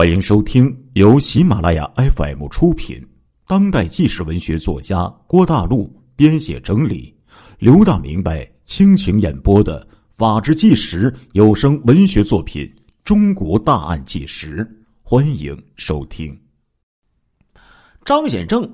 [0.00, 3.06] 欢迎收听由喜马拉雅 FM 出品、
[3.46, 7.14] 当代纪实文学作家郭大陆编写整理、
[7.58, 12.64] 刘大明白倾情演播的《法制纪实》有声文学作品
[13.04, 14.64] 《中国大案纪实》，
[15.02, 16.34] 欢迎收听。
[18.02, 18.66] 张显正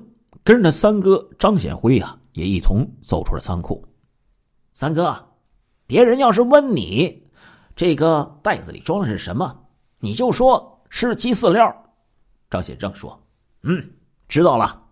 [0.45, 3.85] 跟着三哥张显辉呀，也一同走出了仓库。
[4.71, 5.13] 三哥，
[5.85, 7.21] 别人要是问你
[7.75, 9.53] 这个袋子里装的是什么，
[9.99, 10.73] 你就说。
[10.89, 11.73] 是鸡饲料，
[12.49, 13.19] 张显正说
[13.63, 13.91] ：“嗯，
[14.27, 14.83] 知道了。”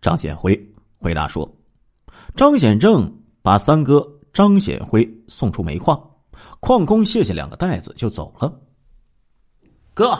[0.00, 1.48] 张显辉回答说
[2.36, 6.10] ：“张显正把三哥张显辉送出煤矿，
[6.60, 8.60] 矿工谢谢两个袋子就走了。
[9.94, 10.10] 哥，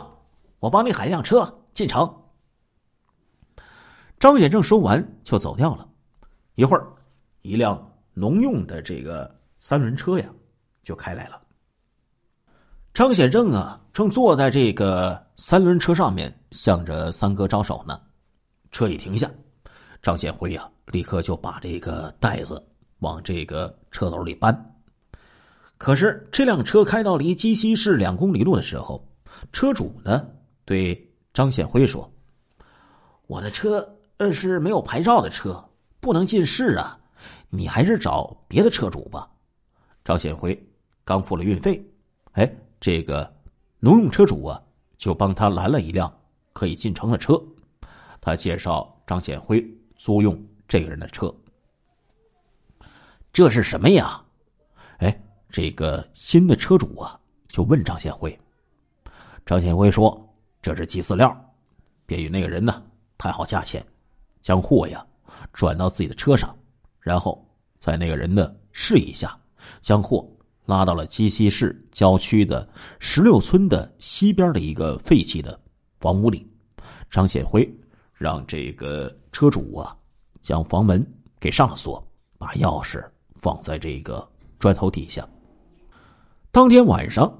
[0.60, 2.08] 我帮你喊一辆车进城。”
[4.20, 5.88] 张显正说完就走掉了。
[6.54, 6.86] 一会儿，
[7.40, 10.32] 一辆农用的这个三轮车呀，
[10.84, 11.41] 就开来了。
[12.94, 17.98] 张显正啊，正坐在这个三轮车上面，向着三哥招手呢。
[18.70, 19.30] 车一停下，
[20.02, 22.62] 张显辉呀，立刻就把这个袋子
[22.98, 24.54] 往这个车斗里搬。
[25.78, 29.02] 可是这辆车开到离鸡西市两公里路的时候，
[29.52, 30.28] 车主呢
[30.66, 32.10] 对张显辉说
[33.26, 33.88] ：“我的车
[34.18, 35.64] 呃是没有牌照的车，
[35.98, 36.98] 不能进市啊，
[37.48, 39.30] 你还是找别的车主吧。”
[40.04, 40.62] 张显辉
[41.04, 41.82] 刚付了运费，
[42.32, 42.54] 哎。
[42.82, 43.32] 这个
[43.78, 44.60] 农用车主啊，
[44.98, 46.12] 就帮他拦了一辆
[46.52, 47.40] 可以进城的车。
[48.20, 51.32] 他介绍张显辉租用这个人的车。
[53.32, 54.20] 这是什么呀？
[54.98, 57.16] 哎，这个新的车主啊，
[57.46, 58.36] 就问张显辉。
[59.46, 60.20] 张显辉说
[60.60, 61.32] ：“这是鸡饲料，
[62.04, 62.82] 便与那个人呢
[63.16, 63.86] 谈好价钱，
[64.40, 65.06] 将货呀
[65.52, 66.52] 转到自己的车上，
[66.98, 67.48] 然后
[67.78, 69.40] 在那个人的示意下
[69.80, 70.28] 将货。”
[70.66, 72.68] 拉到了鸡西市郊区的
[73.00, 75.58] 十六村的西边的一个废弃的
[75.98, 76.48] 房屋里，
[77.10, 77.68] 张显辉
[78.12, 79.96] 让这个车主啊
[80.40, 81.04] 将房门
[81.40, 82.06] 给上了锁，
[82.38, 83.04] 把钥匙
[83.34, 84.26] 放在这个
[84.60, 85.28] 砖头底下。
[86.52, 87.32] 当天晚上，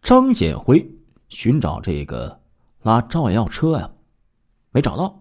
[0.00, 0.88] 张显辉
[1.28, 2.40] 寻找这个
[2.82, 3.90] 拉赵万耀车呀，
[4.70, 5.20] 没找到，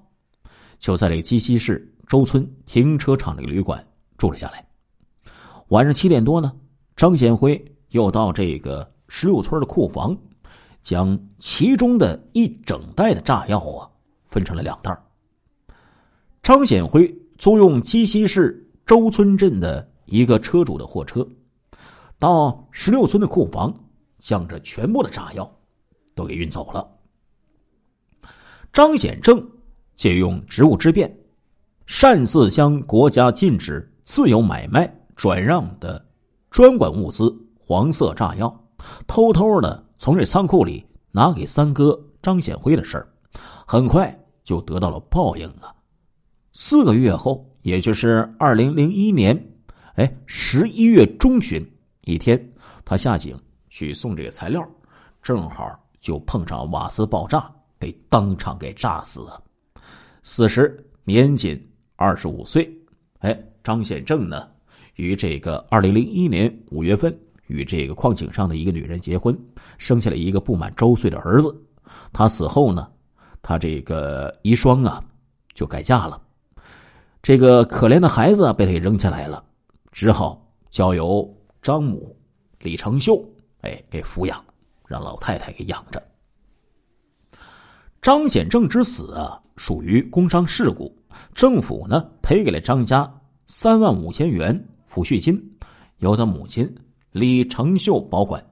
[0.77, 3.83] 就在这个鸡西市周村停车场这个旅馆
[4.15, 4.63] 住了下来。
[5.69, 6.53] 晚上七点多呢。
[6.97, 10.17] 张显辉又到这个十六村的库房，
[10.81, 13.87] 将其中的一整袋的炸药啊
[14.25, 14.99] 分成了两袋。
[16.41, 21.25] 张显辉租用鸡西市周村镇的一个车主的货车，
[22.17, 23.71] 到十六村的库房，
[24.17, 25.49] 将这全部的炸药
[26.15, 26.89] 都给运走了。
[28.73, 29.47] 张显正
[29.93, 31.15] 借用职务之便，
[31.85, 36.06] 擅自将国家禁止自由买卖转让的。
[36.49, 38.65] 专管物资黄色炸药，
[39.05, 43.07] 偷偷的从这仓库里拿给三哥张显辉的事儿，
[43.65, 45.75] 很快就得到了报应啊！
[46.53, 49.37] 四个月后，也就是二零零一年，
[49.95, 51.63] 哎，十一月中旬
[52.05, 52.53] 一天，
[52.85, 53.37] 他下井
[53.69, 54.67] 去送这个材料，
[55.21, 59.43] 正好就碰上瓦斯爆炸，被当场给炸死了。
[60.23, 61.61] 此时年仅
[61.95, 62.71] 二十五岁，
[63.19, 64.47] 哎，张显正呢？
[64.97, 67.15] 于这个二零零一年五月份，
[67.47, 69.37] 与这个矿井上的一个女人结婚，
[69.77, 71.55] 生下了一个不满周岁的儿子。
[72.11, 72.89] 他死后呢，
[73.41, 75.01] 他这个遗孀啊
[75.53, 76.19] 就改嫁了。
[77.21, 79.43] 这个可怜的孩子被他给扔下来了，
[79.91, 81.31] 只好交由
[81.61, 82.15] 张母
[82.59, 83.23] 李成秀
[83.61, 84.43] 哎给抚养，
[84.87, 86.01] 让老太太给养着。
[88.01, 90.91] 张显正之死啊，属于工伤事故，
[91.35, 93.09] 政府呢赔给了张家
[93.45, 94.67] 三万五千元。
[94.89, 95.39] 抚恤金
[95.97, 96.73] 由他母亲
[97.11, 98.43] 李成秀保管。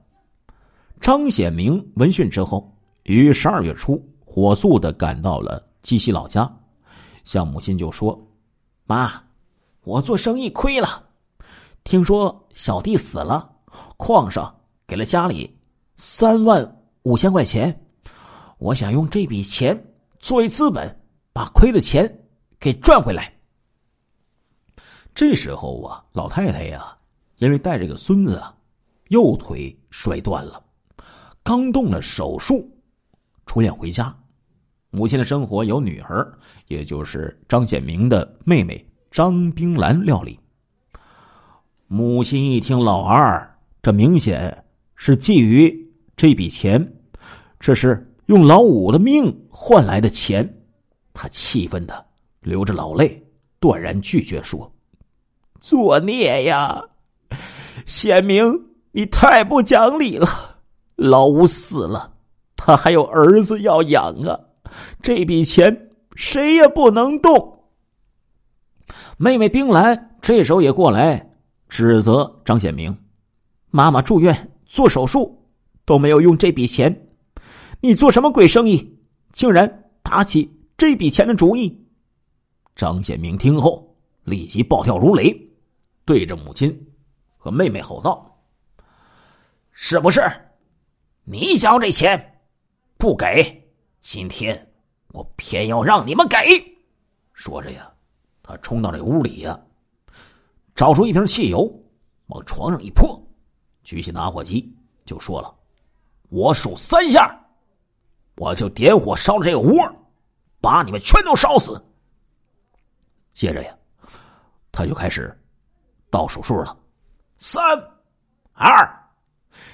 [1.00, 2.74] 张显明闻讯之后，
[3.04, 6.50] 于十二月初火速的赶到了鸡西老家，
[7.22, 8.18] 向母亲就说
[8.86, 9.12] ：“妈，
[9.82, 11.04] 我做生意亏了，
[11.84, 13.48] 听说小弟死了，
[13.96, 14.52] 矿上
[14.86, 15.54] 给了家里
[15.96, 17.86] 三万五千块钱，
[18.58, 19.78] 我想用这笔钱
[20.18, 20.98] 作为资本，
[21.32, 22.10] 把亏的钱
[22.58, 23.32] 给赚回来。”
[25.16, 26.94] 这时候啊，老太太呀，
[27.38, 28.38] 因为带着个孙子，
[29.08, 30.62] 右腿摔断了，
[31.42, 32.70] 刚动了手术，
[33.46, 34.14] 出院回家。
[34.90, 36.30] 母亲的生活由女儿，
[36.66, 40.38] 也就是张显明的妹妹张冰兰料理。
[41.86, 44.66] 母亲一听老二，这明显
[44.96, 45.74] 是觊觎
[46.14, 46.94] 这笔钱，
[47.58, 50.62] 这是用老五的命换来的钱，
[51.14, 52.06] 她气愤的
[52.42, 53.26] 流着老泪，
[53.58, 54.70] 断然拒绝说。
[55.60, 56.84] 作孽呀！
[57.84, 60.28] 显明，你太不讲理了。
[60.96, 62.14] 老五死了，
[62.56, 64.40] 他还有儿子要养啊，
[65.02, 67.64] 这笔钱谁也不能动。
[69.18, 71.30] 妹妹冰兰这时候也过来
[71.68, 72.96] 指责张显明
[73.70, 75.46] ：“妈妈住院做手术
[75.84, 77.08] 都没有用这笔钱，
[77.80, 78.98] 你做什么鬼生意，
[79.32, 81.86] 竟然打起这笔钱的主意？”
[82.74, 85.45] 张显明听后立即暴跳如雷，
[86.06, 86.94] 对着母亲
[87.36, 88.34] 和妹妹吼道
[89.72, 90.22] ：“是不是？
[91.24, 92.40] 你想要这钱，
[92.96, 93.68] 不给，
[94.00, 94.72] 今天
[95.08, 96.36] 我偏要让你们给！”
[97.34, 97.92] 说着呀。
[98.48, 99.60] 他冲到这屋里呀，
[100.72, 101.68] 找出一瓶汽油，
[102.26, 103.20] 往床上一泼，
[103.82, 104.72] 举起打火机
[105.04, 105.52] 就说了
[106.30, 107.36] ：“我数三下，
[108.36, 109.92] 我就点火烧了这个窝，
[110.60, 111.84] 把你们全都烧死。”
[113.34, 113.76] 接着呀，
[114.70, 115.36] 他就开始
[116.16, 116.74] 倒数数了
[117.36, 117.62] ：“三、
[118.54, 118.88] 二，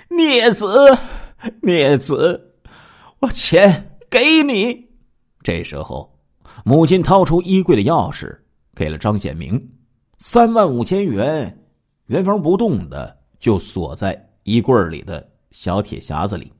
[0.08, 0.66] 孽子，
[1.60, 2.56] 孽子，
[3.20, 4.90] 我钱给你。”
[5.44, 6.18] 这时候，
[6.64, 8.36] 母亲掏出衣柜的钥匙。
[8.74, 9.70] 给了张显明
[10.18, 11.64] 三万五千元，
[12.06, 16.52] 原封不动的就锁在衣柜里的小铁匣子里。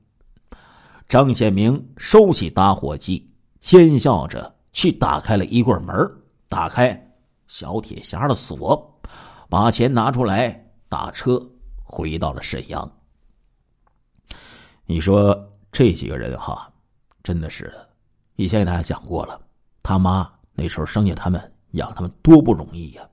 [1.09, 5.93] 张显明收起打火机，奸笑着去打开了衣柜门，
[6.47, 6.95] 打开
[7.47, 8.92] 小铁匣的锁，
[9.53, 11.39] 把钱拿出来，打车
[11.83, 12.91] 回到了沈阳。
[14.83, 16.67] 你说这几个人哈，
[17.21, 17.71] 真的是，
[18.35, 19.39] 以前给大家讲过了，
[19.83, 21.39] 他妈那时候生下他们。
[21.73, 23.07] 养他们多不容易呀！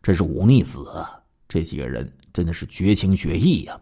[0.00, 1.04] 这是忤逆子！
[1.48, 3.80] 这几个人真的是绝情绝义呀！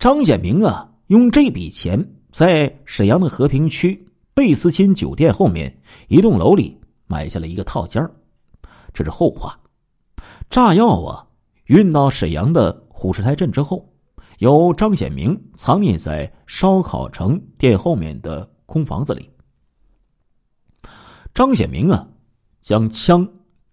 [0.00, 1.96] 张显明啊，用这笔钱
[2.32, 4.04] 在沈阳的和平区
[4.34, 5.72] 贝斯钦酒店后面
[6.08, 6.76] 一栋楼里
[7.06, 8.04] 买下了一个套间
[8.92, 9.56] 这是后话。
[10.56, 11.28] 炸药啊，
[11.66, 13.92] 运到沈阳的虎石台镇之后，
[14.38, 19.30] 由张显明藏匿在烧烤城店后面的空房子里。
[21.34, 22.08] 张显明啊。
[22.62, 23.28] 将枪、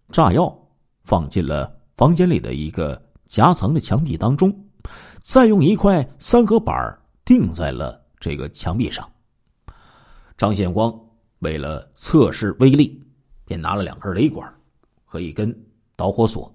[0.09, 0.53] 炸药
[1.05, 4.53] 放进了房间里的一个夹层的墙壁当中，
[5.21, 6.75] 再用一块三合板
[7.23, 9.09] 钉在了这个墙壁上。
[10.35, 10.93] 张显光
[11.39, 13.01] 为了测试威力，
[13.45, 14.53] 便拿了两根雷管
[15.05, 15.57] 和一根
[15.95, 16.53] 导火索，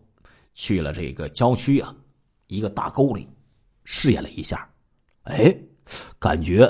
[0.59, 1.95] 去了这个郊区啊
[2.49, 3.29] 一个大沟里
[3.85, 4.69] 试验了一下，
[5.23, 5.57] 哎，
[6.19, 6.69] 感觉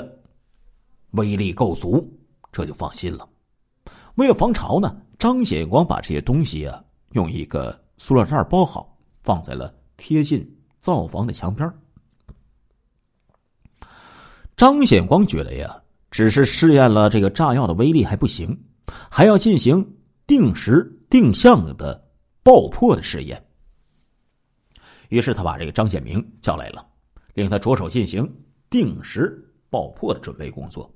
[1.13, 2.07] 威力够足，
[2.51, 3.27] 这就放心了。
[4.15, 4.95] 为了防潮呢。
[5.17, 6.81] 张显光把这些东西啊，
[7.11, 10.49] 用一个塑料袋包好，放在了贴近
[10.79, 11.69] 灶房的墙边
[14.55, 18.57] 张显光觉得呀，只是试验了这个炸药的威力还不行，
[19.11, 19.85] 还要进行
[20.25, 22.09] 定时定向的
[22.41, 23.45] 爆破的试验。
[25.09, 26.83] 于是他把这个张显明叫来了，
[27.33, 28.27] 令他着手进行
[28.69, 30.91] 定时爆破的准备工作。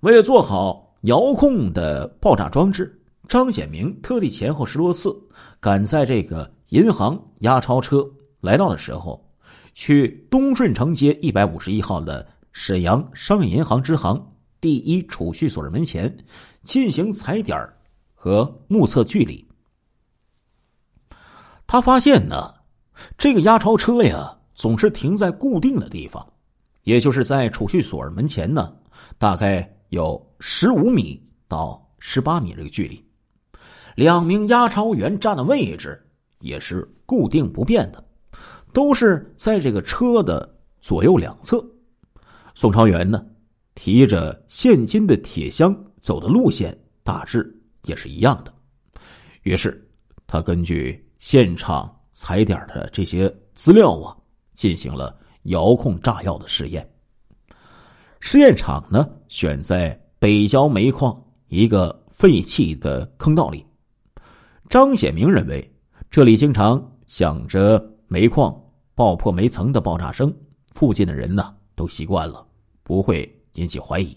[0.00, 2.98] 为了做好遥控的爆炸装置。
[3.28, 5.16] 张显明特地前后十多次
[5.58, 8.04] 赶在这个银行押钞车
[8.40, 9.24] 来到的时候，
[9.72, 14.20] 去东顺城街一百五十一号的沈阳商业银行支行
[14.60, 16.14] 第一储蓄所的门前
[16.62, 17.56] 进行踩点
[18.12, 19.42] 和目测距离。
[21.66, 22.52] 他发现呢，
[23.16, 26.26] 这个押钞车呀总是停在固定的地方，
[26.82, 28.74] 也就是在储蓄所门前呢，
[29.18, 33.02] 大概有十五米到十八米这个距离。
[33.94, 36.02] 两名押钞员站的位置
[36.40, 38.04] 也是固定不变的，
[38.72, 41.64] 都是在这个车的左右两侧。
[42.54, 43.24] 宋朝元呢，
[43.74, 48.52] 提着现金的铁箱走的路线大致也是一样的。
[49.42, 49.90] 于是，
[50.26, 54.16] 他根据现场踩点的这些资料啊，
[54.54, 55.12] 进行了
[55.46, 56.88] 遥控炸药的试验。
[58.20, 63.66] 试验场呢，选在北郊煤矿一个废弃的坑道里。
[64.68, 65.68] 张显明认为，
[66.12, 68.56] 这里经常响着煤矿
[68.94, 70.32] 爆破煤层的爆炸声，
[70.70, 72.46] 附近的人呢都习惯了，
[72.84, 74.16] 不会引起怀疑。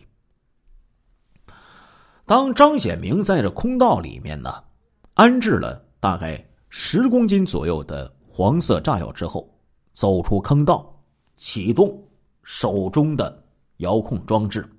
[2.28, 4.64] 当张显明在这空道里面呢，
[5.16, 6.48] 安置了大概
[6.78, 9.50] 十公斤左右的黄色炸药之后，
[9.94, 10.94] 走出坑道，
[11.38, 12.06] 启动
[12.44, 13.42] 手中的
[13.78, 14.70] 遥控装置，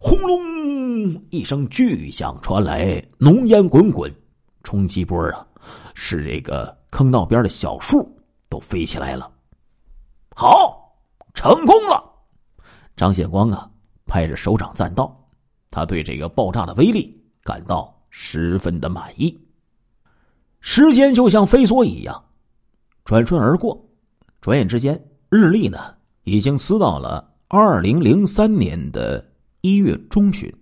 [0.00, 4.12] 轰隆一声巨响传来，浓烟滚滚。
[4.64, 5.46] 冲击波啊，
[5.94, 8.04] 使这个坑道边的小树
[8.48, 9.32] 都飞起来了。
[10.34, 10.92] 好，
[11.34, 12.04] 成功了！
[12.96, 13.70] 张显光啊，
[14.06, 15.16] 拍着手掌赞道
[15.70, 19.40] ：“他对这个爆炸的威力感到十分的满意。”
[20.60, 22.24] 时间就像飞梭一样
[23.04, 23.88] 转瞬而过，
[24.40, 25.78] 转眼之间，日历呢
[26.24, 29.26] 已经撕到了二零零三年的
[29.62, 30.52] 一月中旬，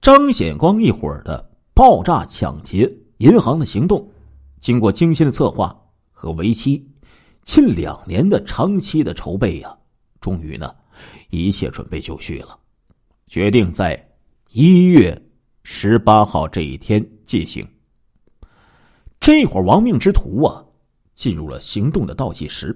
[0.00, 4.08] 张显光一伙的爆炸抢劫银行的行动，
[4.60, 5.76] 经过精心的策划
[6.12, 6.88] 和为期
[7.44, 9.76] 近两年的长期的筹备呀，
[10.20, 10.74] 终于呢，
[11.30, 12.58] 一切准备就绪了，
[13.26, 14.08] 决定在
[14.50, 15.20] 一月
[15.64, 17.66] 十八号这一天进行。
[19.20, 20.64] 这会儿亡命之徒啊，
[21.14, 22.74] 进入了行动的倒计时，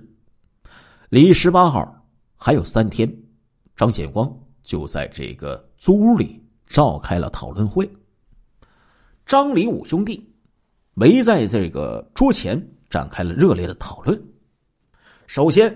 [1.08, 1.90] 离十八号。
[2.36, 3.10] 还有三天，
[3.74, 4.30] 张显光
[4.62, 7.90] 就在这个租屋里召开了讨论会。
[9.24, 10.22] 张李五兄弟
[10.96, 14.22] 围在这个桌前展开了热烈的讨论。
[15.26, 15.74] 首先，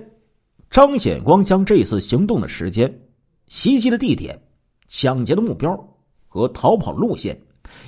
[0.68, 3.08] 张显光将这次行动的时间、
[3.46, 4.38] 袭击的地点、
[4.86, 5.74] 抢劫的目标
[6.26, 7.40] 和逃跑路线，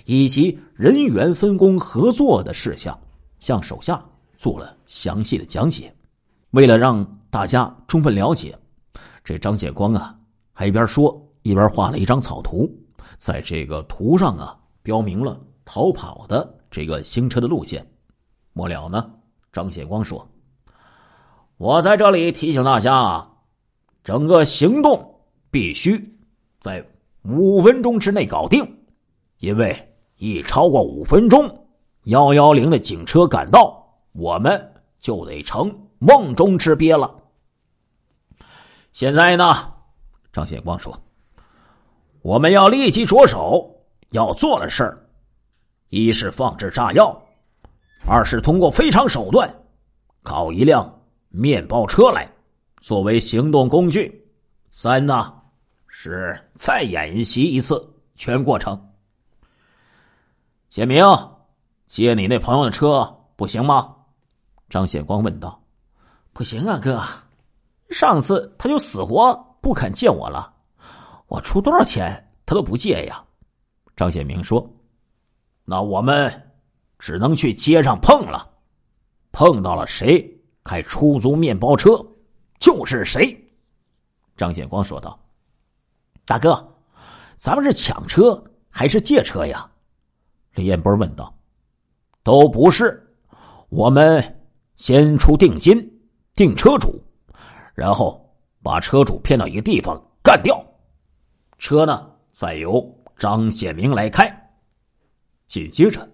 [0.05, 2.99] 以及人员分工合作的事项，
[3.39, 4.05] 向手下
[4.37, 5.95] 做了详细的讲解。
[6.51, 8.57] 为了让大家充分了解。
[9.23, 10.17] 这张显光啊，
[10.53, 12.69] 还一边说一边画了一张草图，
[13.19, 17.87] 在这个图上啊，标明了逃跑的这个行车的路线。
[18.53, 19.09] 末了呢，
[19.53, 20.27] 张显光说
[21.59, 23.25] ：“我在这里提醒大家，
[24.03, 25.21] 整个行动
[25.51, 26.19] 必须
[26.59, 26.85] 在
[27.23, 28.65] 五分钟之内搞定，
[29.41, 31.67] 因为一超过五分钟，
[32.05, 37.13] 幺幺零的警车赶到，我们就得成瓮中之鳖了。”
[38.93, 39.73] 现在呢，
[40.31, 40.97] 张显光说
[42.21, 45.07] ：“我们要立即着手要做的事儿，
[45.89, 47.19] 一是放置炸药，
[48.07, 49.49] 二是通过非常手段
[50.23, 52.31] 搞一辆面包车来
[52.83, 54.29] 作为行动工具，
[54.71, 55.33] 三呢
[55.87, 58.79] 是再演习一次全过程。”
[60.71, 61.05] 显明，
[61.89, 63.93] 借你那朋友的车不行吗？
[64.69, 65.61] 张显光问道。
[66.33, 67.03] “不行啊，哥。”
[67.91, 70.55] 上次他就死活不肯借我了，
[71.27, 73.21] 我出多少钱他都不借呀。
[73.97, 74.65] 张显明说
[75.67, 76.53] ：“那我们
[77.01, 78.49] 只能去街上碰了，
[79.33, 80.25] 碰到了谁
[80.63, 82.01] 开出租面包车，
[82.61, 83.37] 就是谁。”
[84.39, 85.19] 张显光说道
[86.25, 86.65] ：“大哥，
[87.37, 89.69] 咱们是抢车还是借车呀？”
[90.55, 91.35] 李彦波问道。
[92.23, 93.17] “都不是，
[93.69, 94.41] 我们
[94.77, 96.01] 先出定金，
[96.35, 97.03] 定车主。”
[97.75, 98.31] 然后
[98.63, 100.63] 把车主骗到一个地方干掉，
[101.59, 104.29] 车呢再由张显明来开。
[105.47, 106.07] 紧接着，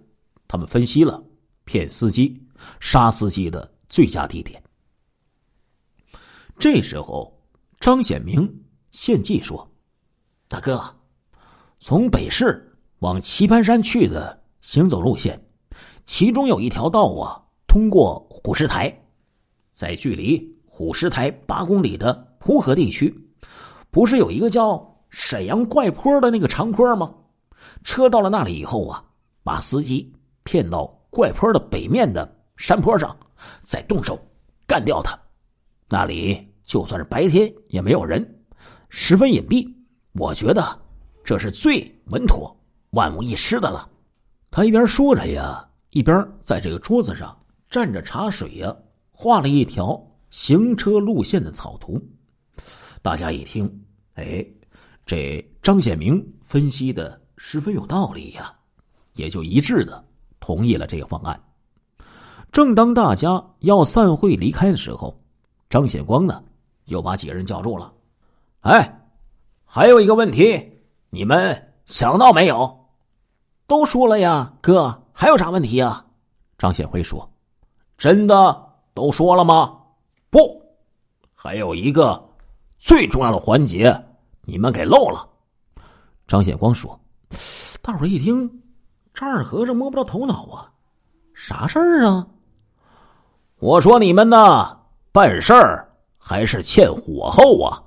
[0.46, 1.22] 他们分析了
[1.64, 2.40] 骗司机、
[2.78, 4.62] 杀司机的最佳地点。
[6.58, 7.36] 这时候，
[7.80, 9.68] 张显明献计说
[10.48, 10.80] ：“大哥，
[11.80, 15.40] 从北市往棋盘山去的行走路线，
[16.04, 18.94] 其中有一条道啊，通过虎石台，
[19.70, 23.14] 在距离……”虎石台八公里的蒲河地区，
[23.90, 27.14] 不是有一个叫沈阳怪坡的那个长坡吗？
[27.82, 29.02] 车到了那里以后啊，
[29.42, 30.12] 把司机
[30.42, 33.16] 骗到怪坡的北面的山坡上，
[33.62, 34.18] 再动手
[34.66, 35.18] 干掉他。
[35.88, 38.44] 那里就算是白天也没有人，
[38.90, 39.66] 十分隐蔽。
[40.12, 40.78] 我觉得
[41.24, 42.54] 这是最稳妥、
[42.96, 43.88] 万无一失的了。
[44.50, 47.36] 他一边说着呀，一边在这个桌子上
[47.70, 48.74] 蘸着茶水呀，
[49.12, 50.02] 画了一条。
[50.28, 52.02] 行车路线的草图，
[53.00, 53.64] 大家一听，
[54.14, 54.44] 哎，
[55.06, 58.52] 这张显明分析的十分有道理呀，
[59.14, 60.04] 也就一致的
[60.40, 61.40] 同意了这个方案。
[62.50, 65.18] 正当大家要散会离开的时候，
[65.70, 66.42] 张显光呢
[66.86, 67.94] 又把几个人叫住了。
[68.60, 69.08] 哎，
[69.64, 72.85] 还有一个问题，你们想到没有？
[73.66, 76.04] 都说了呀，哥，还有啥问题呀？
[76.56, 77.28] 张显辉说
[77.98, 79.76] ：“真的都说了吗？”
[80.30, 80.62] 不，
[81.34, 82.22] 还有一个
[82.78, 84.04] 最重要的环节，
[84.42, 85.28] 你们给漏了。
[86.26, 86.98] 张显光说
[87.82, 88.62] ：“大伙一听，
[89.12, 90.70] 张二和尚摸不着头脑啊，
[91.34, 92.26] 啥事儿啊？”
[93.58, 94.78] 我说：“你们呢，
[95.12, 97.82] 办事儿还是欠火候啊。”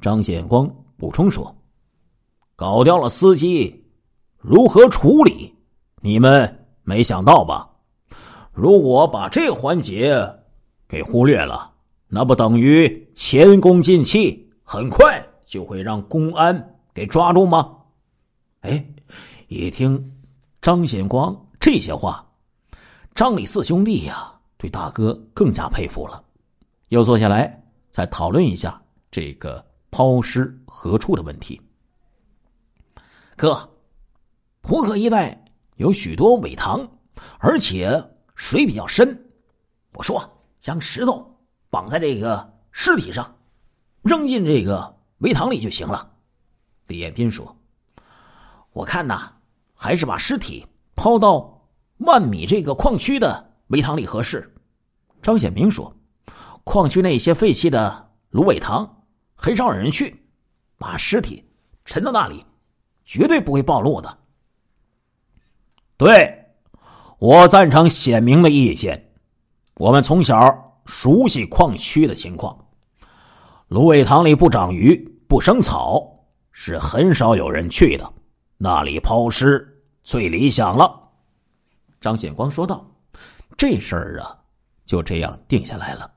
[0.00, 1.54] 张显光补充说
[2.56, 3.84] ：“搞掉了司机，
[4.40, 5.54] 如何处理？
[6.00, 7.70] 你们没想到吧？
[8.52, 10.36] 如果把这环节……”
[10.88, 11.70] 给忽略了，
[12.08, 17.76] 那不等于前功尽弃，很快就会让公安给抓住吗？
[18.62, 18.84] 哎，
[19.46, 20.12] 一听
[20.60, 22.28] 张显光这些话，
[23.14, 26.20] 张李四兄弟呀，对大哥更加佩服了。
[26.88, 28.82] 又坐下来再讨论一下
[29.12, 31.60] 这个抛尸何处的问题。
[33.36, 33.69] 哥，
[34.62, 35.44] 蒲河一带
[35.76, 36.88] 有许多苇塘，
[37.38, 39.30] 而且水比较深。
[39.94, 40.36] 我说。
[40.60, 41.38] 将石头
[41.70, 43.34] 绑在这个尸体上，
[44.02, 46.12] 扔进这个苇塘里就行了。
[46.88, 47.56] 李彦斌说
[48.72, 49.32] ：“我看呐，
[49.72, 54.54] 还是把尸体抛到万米这个矿区的围塘里合适。”
[55.22, 55.96] 张显明说
[56.62, 60.28] ：“矿区那些废弃的芦苇塘很少有人去，
[60.76, 61.42] 把尸体
[61.86, 62.44] 沉到那里，
[63.06, 64.18] 绝对不会暴露的。”
[66.00, 66.46] 对，
[67.18, 69.12] 我赞成显明的意见。
[69.74, 72.58] 我们从小熟悉矿区的情况，
[73.68, 74.96] 芦苇塘里不长鱼，
[75.28, 76.02] 不生草，
[76.52, 78.12] 是很少有人去的。
[78.56, 80.90] 那里抛尸最理想了。
[82.00, 82.82] 张显光说道
[83.54, 84.38] ：“这事儿啊，
[84.86, 86.10] 就这样定下来了。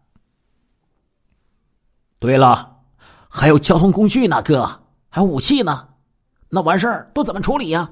[2.19, 2.73] 对了，
[3.27, 4.65] 还有交通工具呢，哥，
[5.09, 5.89] 还有武器呢，
[6.47, 7.91] 那完事儿都怎么处理呀？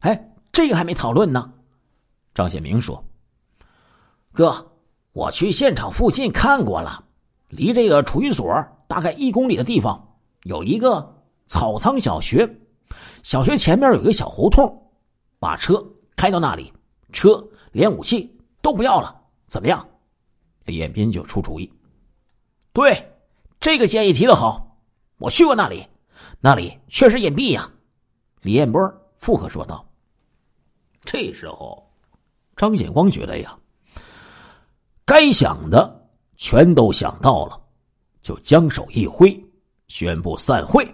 [0.00, 1.52] 哎，这个还没讨论呢。”
[2.32, 3.04] 张显明说
[4.32, 4.70] ：“哥。”
[5.14, 7.04] 我去现场附近看过了，
[7.48, 8.52] 离这个储运所
[8.88, 12.58] 大概一公里的地方有一个草仓小学，
[13.22, 14.90] 小学前面有一个小胡同，
[15.38, 15.80] 把车
[16.16, 16.72] 开到那里，
[17.12, 19.14] 车连武器都不要了，
[19.46, 19.88] 怎么样？
[20.64, 21.72] 李彦斌就出主意。
[22.72, 23.08] 对，
[23.60, 24.80] 这个建议提的好，
[25.18, 25.86] 我去过那里，
[26.40, 27.70] 那里确实隐蔽呀。
[28.40, 28.82] 李彦波
[29.14, 29.86] 附和说道。
[31.14, 31.88] 这时候，
[32.56, 33.56] 张显光觉得呀。
[35.04, 37.56] 该想的全都想到了，
[38.20, 39.40] 就将手一挥，
[39.86, 40.84] 宣布散会。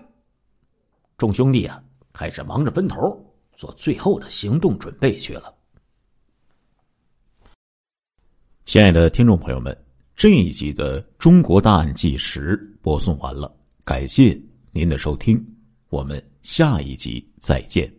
[1.16, 3.18] 众兄弟啊，开始忙着分头
[3.56, 5.54] 做最后的行动准备去了。
[8.66, 9.74] 亲爱的听众朋友们，
[10.14, 13.50] 这一集的《中国大案纪实》播送完了，
[13.86, 14.38] 感谢
[14.70, 15.42] 您的收听，
[15.88, 17.90] 我们下一集再见。